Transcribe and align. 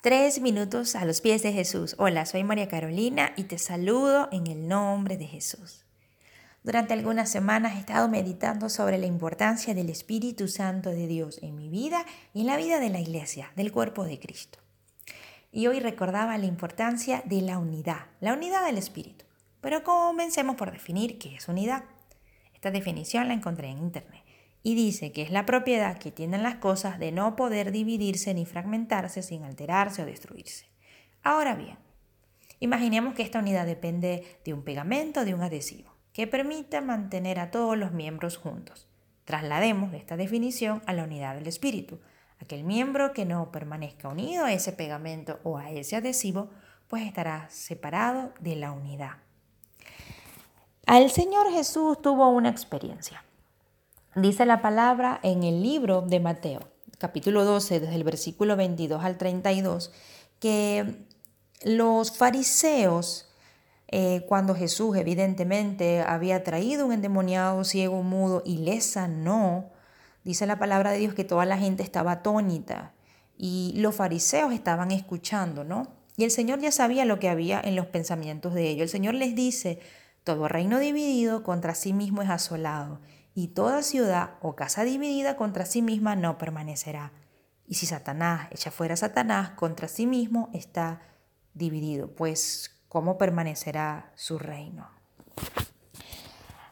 Tres 0.00 0.40
minutos 0.40 0.94
a 0.94 1.04
los 1.04 1.20
pies 1.20 1.42
de 1.42 1.52
Jesús. 1.52 1.96
Hola, 1.98 2.24
soy 2.24 2.44
María 2.44 2.68
Carolina 2.68 3.32
y 3.34 3.42
te 3.42 3.58
saludo 3.58 4.28
en 4.30 4.46
el 4.46 4.68
nombre 4.68 5.16
de 5.16 5.26
Jesús. 5.26 5.86
Durante 6.62 6.94
algunas 6.94 7.28
semanas 7.28 7.74
he 7.74 7.80
estado 7.80 8.08
meditando 8.08 8.68
sobre 8.68 8.96
la 8.98 9.06
importancia 9.06 9.74
del 9.74 9.90
Espíritu 9.90 10.46
Santo 10.46 10.90
de 10.90 11.08
Dios 11.08 11.40
en 11.42 11.56
mi 11.56 11.68
vida 11.68 12.06
y 12.32 12.42
en 12.42 12.46
la 12.46 12.56
vida 12.56 12.78
de 12.78 12.90
la 12.90 13.00
iglesia, 13.00 13.50
del 13.56 13.72
cuerpo 13.72 14.04
de 14.04 14.20
Cristo. 14.20 14.60
Y 15.50 15.66
hoy 15.66 15.80
recordaba 15.80 16.38
la 16.38 16.46
importancia 16.46 17.20
de 17.24 17.42
la 17.42 17.58
unidad, 17.58 18.06
la 18.20 18.34
unidad 18.34 18.64
del 18.66 18.78
Espíritu. 18.78 19.24
Pero 19.60 19.82
comencemos 19.82 20.54
por 20.54 20.70
definir 20.70 21.18
qué 21.18 21.34
es 21.34 21.48
unidad. 21.48 21.82
Esta 22.54 22.70
definición 22.70 23.26
la 23.26 23.34
encontré 23.34 23.66
en 23.66 23.78
Internet 23.78 24.22
y 24.68 24.74
dice 24.74 25.12
que 25.12 25.22
es 25.22 25.30
la 25.30 25.46
propiedad 25.46 25.96
que 25.96 26.12
tienen 26.12 26.42
las 26.42 26.56
cosas 26.56 26.98
de 26.98 27.10
no 27.10 27.36
poder 27.36 27.72
dividirse 27.72 28.34
ni 28.34 28.44
fragmentarse 28.44 29.22
sin 29.22 29.42
alterarse 29.44 30.02
o 30.02 30.04
destruirse. 30.04 30.66
Ahora 31.22 31.54
bien, 31.54 31.78
imaginemos 32.60 33.14
que 33.14 33.22
esta 33.22 33.38
unidad 33.38 33.64
depende 33.64 34.26
de 34.44 34.52
un 34.52 34.64
pegamento 34.64 35.24
de 35.24 35.32
un 35.32 35.40
adhesivo 35.40 35.94
que 36.12 36.26
permita 36.26 36.82
mantener 36.82 37.40
a 37.40 37.50
todos 37.50 37.78
los 37.78 37.92
miembros 37.92 38.36
juntos. 38.36 38.86
Traslademos 39.24 39.94
esta 39.94 40.18
definición 40.18 40.82
a 40.84 40.92
la 40.92 41.04
unidad 41.04 41.36
del 41.36 41.46
espíritu. 41.46 41.98
Aquel 42.38 42.62
miembro 42.62 43.14
que 43.14 43.24
no 43.24 43.50
permanezca 43.50 44.10
unido 44.10 44.44
a 44.44 44.52
ese 44.52 44.72
pegamento 44.72 45.40
o 45.44 45.56
a 45.56 45.70
ese 45.70 45.96
adhesivo, 45.96 46.50
pues 46.88 47.06
estará 47.06 47.48
separado 47.48 48.34
de 48.38 48.56
la 48.56 48.72
unidad. 48.72 49.12
El 50.86 51.10
Señor 51.10 51.50
Jesús 51.52 52.02
tuvo 52.02 52.28
una 52.28 52.50
experiencia. 52.50 53.24
Dice 54.20 54.46
la 54.46 54.60
palabra 54.60 55.20
en 55.22 55.44
el 55.44 55.62
libro 55.62 56.02
de 56.02 56.18
Mateo, 56.18 56.60
capítulo 56.98 57.44
12, 57.44 57.78
desde 57.78 57.94
el 57.94 58.02
versículo 58.02 58.56
22 58.56 59.04
al 59.04 59.16
32, 59.16 59.92
que 60.40 61.06
los 61.62 62.16
fariseos, 62.16 63.28
eh, 63.86 64.24
cuando 64.26 64.56
Jesús 64.56 64.96
evidentemente 64.96 66.00
había 66.00 66.42
traído 66.42 66.86
un 66.86 66.94
endemoniado 66.94 67.62
ciego 67.62 68.02
mudo 68.02 68.42
y 68.44 68.58
le 68.58 68.80
sanó, 68.80 69.70
dice 70.24 70.46
la 70.46 70.58
palabra 70.58 70.90
de 70.90 70.98
Dios 70.98 71.14
que 71.14 71.24
toda 71.24 71.44
la 71.44 71.56
gente 71.56 71.84
estaba 71.84 72.12
atónita 72.12 72.94
y 73.36 73.74
los 73.76 73.94
fariseos 73.94 74.52
estaban 74.52 74.90
escuchando, 74.90 75.62
¿no? 75.62 75.86
Y 76.16 76.24
el 76.24 76.32
Señor 76.32 76.58
ya 76.58 76.72
sabía 76.72 77.04
lo 77.04 77.20
que 77.20 77.28
había 77.28 77.60
en 77.60 77.76
los 77.76 77.86
pensamientos 77.86 78.52
de 78.52 78.68
ellos. 78.68 78.82
El 78.82 78.88
Señor 78.88 79.14
les 79.14 79.36
dice, 79.36 79.78
todo 80.24 80.48
reino 80.48 80.80
dividido 80.80 81.44
contra 81.44 81.76
sí 81.76 81.92
mismo 81.92 82.22
es 82.22 82.30
asolado 82.30 82.98
y 83.38 83.46
toda 83.46 83.84
ciudad 83.84 84.30
o 84.42 84.56
casa 84.56 84.82
dividida 84.82 85.36
contra 85.36 85.64
sí 85.64 85.80
misma 85.80 86.16
no 86.16 86.38
permanecerá. 86.38 87.12
Y 87.68 87.74
si 87.74 87.86
Satanás 87.86 88.48
echa 88.50 88.72
fuera 88.72 88.94
a 88.94 88.96
Satanás, 88.96 89.50
contra 89.50 89.86
sí 89.86 90.08
mismo 90.08 90.50
está 90.52 91.02
dividido, 91.54 92.08
pues 92.08 92.74
¿cómo 92.88 93.16
permanecerá 93.16 94.10
su 94.16 94.40
reino? 94.40 94.88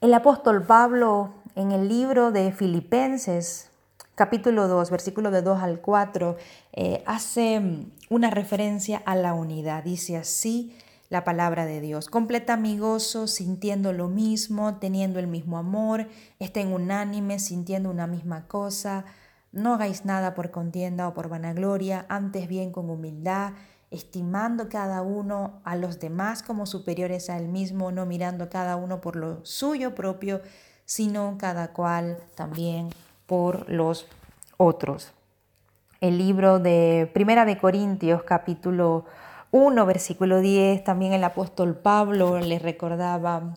El 0.00 0.12
apóstol 0.12 0.64
Pablo 0.66 1.32
en 1.54 1.70
el 1.70 1.88
libro 1.88 2.32
de 2.32 2.50
Filipenses, 2.50 3.70
capítulo 4.16 4.66
2, 4.66 4.90
versículo 4.90 5.30
de 5.30 5.42
2 5.42 5.62
al 5.62 5.80
4, 5.80 6.38
eh, 6.72 7.04
hace 7.06 7.86
una 8.10 8.30
referencia 8.30 9.00
a 9.06 9.14
la 9.14 9.32
unidad. 9.32 9.84
Dice 9.84 10.16
así, 10.16 10.76
la 11.10 11.24
palabra 11.24 11.64
de 11.64 11.80
Dios. 11.80 12.08
Completa 12.08 12.56
mi 12.56 12.78
gozo, 12.78 13.26
sintiendo 13.26 13.92
lo 13.92 14.08
mismo, 14.08 14.76
teniendo 14.76 15.18
el 15.18 15.26
mismo 15.26 15.58
amor, 15.58 16.08
estén 16.38 16.72
unánime, 16.72 17.38
sintiendo 17.38 17.90
una 17.90 18.06
misma 18.06 18.46
cosa. 18.46 19.04
No 19.50 19.74
hagáis 19.74 20.04
nada 20.04 20.34
por 20.34 20.50
contienda 20.50 21.08
o 21.08 21.14
por 21.14 21.28
vanagloria, 21.28 22.04
antes 22.08 22.46
bien 22.48 22.70
con 22.70 22.90
humildad, 22.90 23.54
estimando 23.90 24.68
cada 24.68 25.00
uno 25.00 25.60
a 25.64 25.76
los 25.76 25.98
demás 25.98 26.42
como 26.42 26.66
superiores 26.66 27.30
a 27.30 27.38
él 27.38 27.48
mismo, 27.48 27.90
no 27.90 28.04
mirando 28.04 28.50
cada 28.50 28.76
uno 28.76 29.00
por 29.00 29.16
lo 29.16 29.44
suyo 29.46 29.94
propio, 29.94 30.42
sino 30.84 31.36
cada 31.38 31.72
cual 31.72 32.18
también 32.34 32.90
por 33.26 33.70
los 33.70 34.06
otros. 34.58 35.12
El 36.00 36.18
libro 36.18 36.58
de 36.58 37.10
Primera 37.14 37.46
de 37.46 37.58
Corintios, 37.58 38.22
capítulo 38.24 39.06
1, 39.50 39.86
versículo 39.86 40.40
10, 40.40 40.84
también 40.84 41.14
el 41.14 41.24
apóstol 41.24 41.76
Pablo 41.76 42.38
le 42.38 42.58
recordaba 42.58 43.54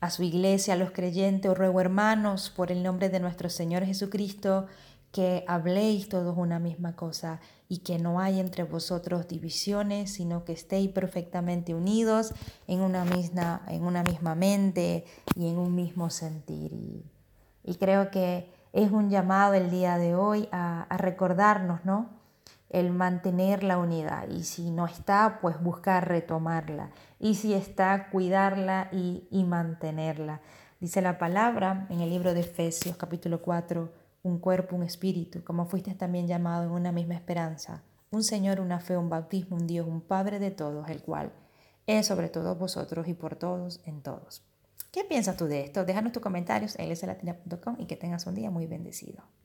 a 0.00 0.10
su 0.10 0.22
iglesia, 0.22 0.74
a 0.74 0.76
los 0.78 0.90
creyentes, 0.90 1.50
os 1.50 1.58
ruego 1.58 1.80
hermanos, 1.80 2.50
por 2.50 2.72
el 2.72 2.82
nombre 2.82 3.10
de 3.10 3.20
nuestro 3.20 3.50
Señor 3.50 3.84
Jesucristo, 3.84 4.66
que 5.12 5.44
habléis 5.46 6.08
todos 6.08 6.38
una 6.38 6.58
misma 6.58 6.96
cosa 6.96 7.40
y 7.68 7.78
que 7.78 7.98
no 7.98 8.20
hay 8.20 8.40
entre 8.40 8.64
vosotros 8.64 9.28
divisiones, 9.28 10.14
sino 10.14 10.44
que 10.44 10.52
estéis 10.52 10.90
perfectamente 10.90 11.74
unidos 11.74 12.32
en 12.66 12.80
una 12.80 13.04
misma, 13.04 13.62
en 13.68 13.84
una 13.84 14.02
misma 14.02 14.34
mente 14.34 15.04
y 15.36 15.48
en 15.48 15.58
un 15.58 15.74
mismo 15.74 16.08
sentir. 16.08 16.72
Y, 17.62 17.74
creo 17.76 18.10
que 18.10 18.50
es 18.72 18.90
un 18.90 19.10
llamado 19.10 19.52
el 19.52 19.70
día 19.70 19.98
de 19.98 20.14
hoy 20.14 20.48
a, 20.52 20.84
a 20.84 20.96
recordarnos, 20.96 21.84
¿no? 21.84 22.21
El 22.72 22.90
mantener 22.90 23.62
la 23.62 23.78
unidad 23.78 24.28
y 24.28 24.44
si 24.44 24.70
no 24.70 24.86
está, 24.86 25.38
pues 25.40 25.62
buscar 25.62 26.08
retomarla 26.08 26.90
y 27.20 27.34
si 27.36 27.54
está, 27.54 28.08
cuidarla 28.10 28.88
y, 28.90 29.28
y 29.30 29.44
mantenerla. 29.44 30.40
Dice 30.80 31.02
la 31.02 31.18
palabra 31.18 31.86
en 31.90 32.00
el 32.00 32.10
libro 32.10 32.34
de 32.34 32.40
Efesios 32.40 32.96
capítulo 32.96 33.42
4, 33.42 33.92
un 34.24 34.38
cuerpo, 34.38 34.74
un 34.74 34.82
espíritu, 34.82 35.44
como 35.44 35.66
fuiste 35.66 35.94
también 35.94 36.26
llamado 36.26 36.64
en 36.64 36.70
una 36.70 36.92
misma 36.92 37.14
esperanza, 37.14 37.82
un 38.10 38.24
Señor, 38.24 38.58
una 38.58 38.80
fe, 38.80 38.96
un 38.96 39.10
bautismo, 39.10 39.56
un 39.56 39.66
Dios, 39.66 39.86
un 39.86 40.00
Padre 40.00 40.38
de 40.38 40.50
todos, 40.50 40.88
el 40.88 41.02
cual 41.02 41.30
es 41.86 42.06
sobre 42.06 42.28
todos 42.28 42.58
vosotros 42.58 43.06
y 43.06 43.14
por 43.14 43.36
todos 43.36 43.80
en 43.84 44.00
todos. 44.00 44.42
¿Qué 44.90 45.04
piensas 45.04 45.36
tú 45.36 45.46
de 45.46 45.64
esto? 45.64 45.84
Déjanos 45.84 46.12
tus 46.12 46.22
comentarios 46.22 46.78
en 46.78 46.88
lslatina.com 46.88 47.76
y 47.78 47.86
que 47.86 47.96
tengas 47.96 48.26
un 48.26 48.34
día 48.34 48.50
muy 48.50 48.66
bendecido. 48.66 49.22